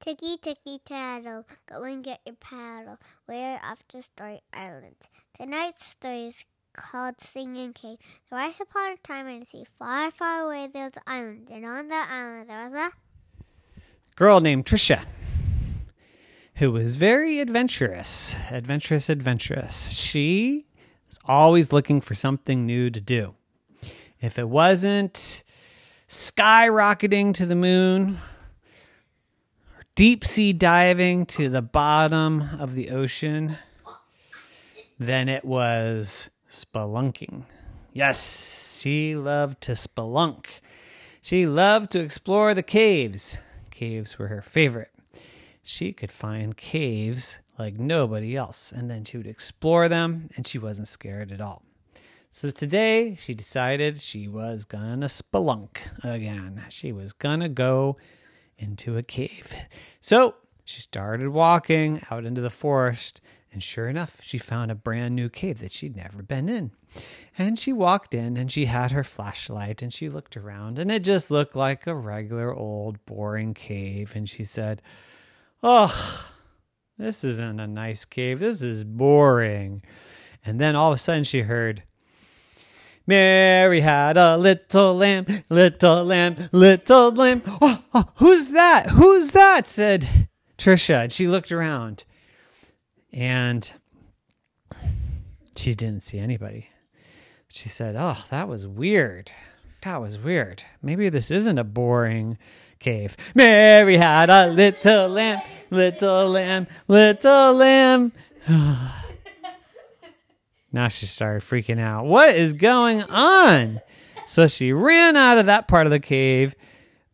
[0.00, 2.96] Ticky ticky tattle, go and get your paddle.
[3.28, 4.96] We're off to Story Island.
[5.34, 7.98] Tonight's story is called Singing Cave.
[8.30, 11.66] There upon a time in the sea, far, far away, there was an island, and
[11.66, 15.04] on that island there was a girl named Trisha
[16.54, 19.92] who was very adventurous, adventurous, adventurous.
[19.92, 20.64] She
[21.08, 23.34] was always looking for something new to do.
[24.18, 25.44] If it wasn't
[26.08, 28.18] skyrocketing to the moon,
[30.00, 33.58] deep sea diving to the bottom of the ocean
[34.98, 37.44] then it was spelunking.
[37.92, 40.46] Yes, she loved to spelunk.
[41.20, 43.40] She loved to explore the caves.
[43.70, 44.90] Caves were her favorite.
[45.62, 50.56] She could find caves like nobody else, and then she would explore them, and she
[50.56, 51.62] wasn't scared at all.
[52.30, 56.62] So today she decided she was gonna spelunk again.
[56.70, 57.98] She was gonna go
[58.60, 59.54] into a cave.
[60.00, 63.20] So she started walking out into the forest,
[63.52, 66.70] and sure enough, she found a brand new cave that she'd never been in.
[67.36, 71.02] And she walked in and she had her flashlight and she looked around, and it
[71.02, 74.12] just looked like a regular old boring cave.
[74.14, 74.82] And she said,
[75.62, 76.32] Oh,
[76.98, 78.40] this isn't a nice cave.
[78.40, 79.82] This is boring.
[80.44, 81.82] And then all of a sudden she heard,
[83.06, 87.42] Mary had a little lamb, little lamb, little lamb.
[87.60, 88.90] Oh, oh, who's that?
[88.90, 89.66] Who's that?
[89.66, 91.04] said Trisha.
[91.04, 92.04] And she looked around
[93.12, 93.72] and
[95.56, 96.68] she didn't see anybody.
[97.48, 99.32] She said, Oh, that was weird.
[99.82, 100.62] That was weird.
[100.82, 102.38] Maybe this isn't a boring
[102.78, 103.16] cave.
[103.34, 105.40] Mary had a little lamb,
[105.70, 108.12] little lamb, little lamb.
[108.48, 108.99] Ah.
[110.72, 112.06] Now she started freaking out.
[112.06, 113.80] What is going on?
[114.26, 116.54] So she ran out of that part of the cave,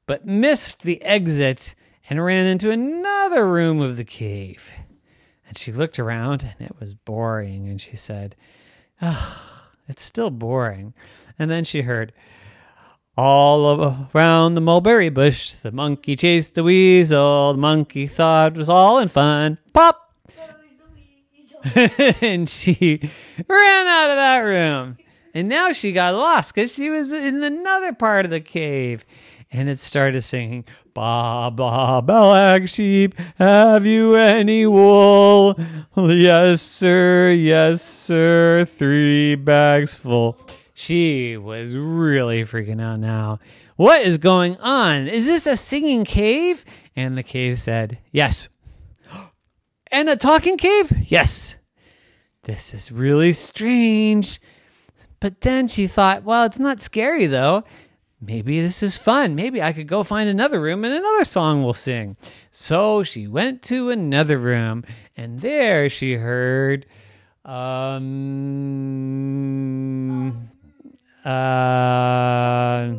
[0.06, 1.75] but missed the exit
[2.09, 4.71] and ran into another room of the cave.
[5.49, 7.69] And she looked around and it was boring.
[7.69, 8.37] And she said,
[9.00, 9.56] oh,
[9.89, 10.95] It's still boring.
[11.39, 12.12] And then she heard,
[13.16, 17.53] all around the mulberry bush, the monkey chased the weasel.
[17.53, 19.59] The monkey thought it was all in fun.
[19.72, 20.06] Pop!
[22.22, 23.00] and she
[23.49, 24.99] ran out of that room.
[25.34, 29.04] And now she got lost because she was in another part of the cave.
[29.53, 35.59] And it started singing, Ba ba black sheep, have you any wool?
[35.97, 40.38] Yes, sir, yes, sir, three bags full.
[40.72, 43.38] She was really freaking out now.
[43.77, 45.06] What is going on?
[45.06, 46.65] Is this a singing cave?
[46.97, 48.48] And the cave said, Yes.
[49.93, 50.93] And a talking cave?
[51.10, 51.56] Yes.
[52.47, 54.41] This is really strange.
[55.19, 57.65] But then she thought, well, it's not scary though.
[58.21, 59.34] Maybe this is fun.
[59.34, 62.17] Maybe I could go find another room and another song we'll sing.
[62.53, 64.84] So she went to another room
[65.17, 66.87] and there she heard
[67.45, 67.57] um
[71.25, 72.95] uh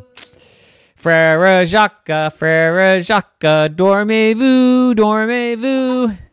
[1.01, 3.39] Frère Jacques, Frère Jacques,
[3.77, 6.26] dormez-vous, dormez-vous.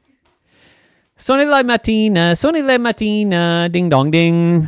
[1.24, 4.66] Sonnez la matina, sonnez la matina, ding dong ding.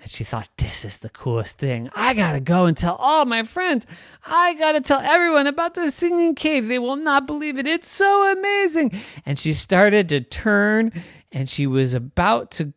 [0.00, 1.88] And she thought, this is the coolest thing.
[1.94, 3.86] I gotta go and tell all my friends.
[4.26, 6.66] I gotta tell everyone about the singing cave.
[6.66, 7.68] They will not believe it.
[7.68, 9.00] It's so amazing.
[9.24, 10.90] And she started to turn
[11.30, 12.72] and she was about to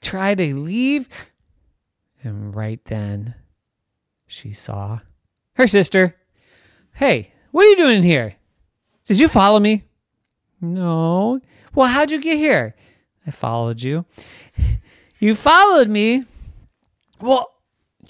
[0.00, 1.08] try to leave.
[2.22, 3.34] And right then,
[4.28, 5.00] she saw
[5.54, 6.14] her sister.
[6.92, 8.36] Hey, what are you doing here?
[9.06, 9.82] Did you follow me?
[10.60, 11.40] No.
[11.74, 12.74] Well, how'd you get here?
[13.26, 14.04] I followed you.
[15.18, 16.24] You followed me?
[17.20, 17.52] Well,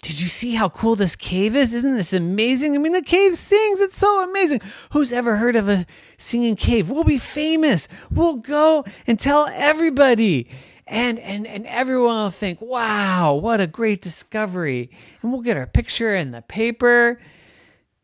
[0.02, 1.74] did you see how cool this cave is?
[1.74, 2.74] Isn't this amazing?
[2.74, 3.80] I mean, the cave sings.
[3.80, 4.60] It's so amazing.
[4.92, 5.86] Who's ever heard of a
[6.18, 6.88] singing cave?
[6.88, 7.88] We'll be famous.
[8.10, 10.48] We'll go and tell everybody.
[10.86, 14.90] And, and, and everyone will think, wow, what a great discovery.
[15.22, 17.18] And we'll get our picture in the paper.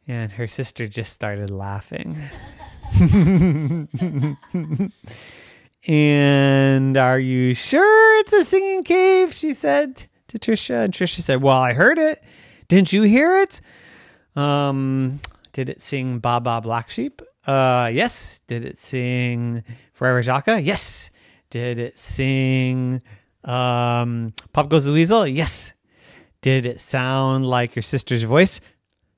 [0.09, 2.17] And her sister just started laughing.
[5.87, 9.35] and are you sure it's a singing cave?
[9.35, 10.85] She said to Trisha.
[10.85, 12.23] And Trisha said, Well, I heard it.
[12.69, 13.61] Didn't you hear it?
[14.37, 15.21] Um,
[15.53, 17.23] did it sing Baba Black Sheep?
[17.47, 18.41] Uh, yes.
[18.47, 19.63] Did it sing
[19.99, 20.65] Frère Jacques?
[20.65, 21.11] Yes.
[21.51, 23.03] Did it sing
[23.45, 25.27] um, Pop Goes the Weasel?
[25.27, 25.73] Yes.
[26.41, 28.61] Did it sound like your sister's voice?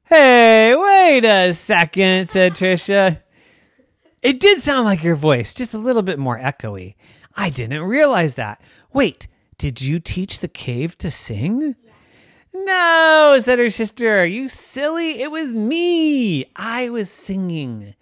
[0.05, 3.23] Hey, wait a second, said Trisha.
[4.27, 6.97] It did sound like your voice, just a little bit more echoey.
[7.37, 8.61] I didn't realize that.
[8.93, 11.77] Wait, did you teach the cave to sing?
[12.53, 14.19] No, said her sister.
[14.19, 15.23] Are you silly.
[15.23, 16.45] It was me.
[16.57, 17.95] I was singing.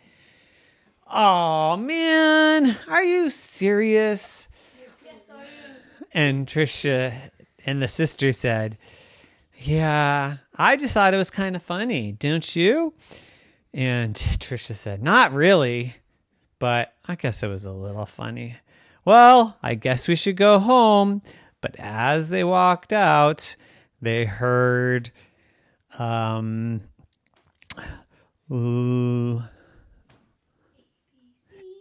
[1.07, 4.49] Oh man, are you serious?
[6.11, 7.13] And Trisha
[7.67, 8.79] and the sister said,
[9.59, 12.95] Yeah, I just thought it was kind of funny, don't you?
[13.75, 15.97] And Trisha said, Not really,
[16.59, 18.57] but I guess it was a little funny.
[19.05, 21.23] Well, I guess we should go home.
[21.61, 23.57] But as they walked out,
[24.01, 25.11] they heard
[25.99, 26.83] um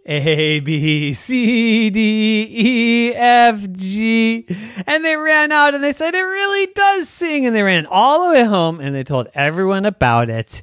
[0.05, 4.45] a, B, C, D, E, F, G.
[4.85, 7.45] And they ran out and they said, It really does sing.
[7.45, 10.61] And they ran all the way home and they told everyone about it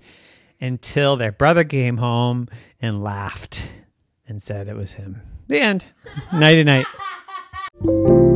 [0.60, 2.48] until their brother came home
[2.80, 3.66] and laughed
[4.30, 5.20] and said it was him.
[5.48, 5.84] The end.
[6.32, 6.86] Nighty night.